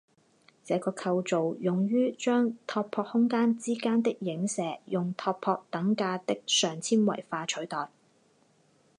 [0.65, 7.87] 这个构造用于将拓扑空间之间的映射用拓扑等价的上纤维化取代。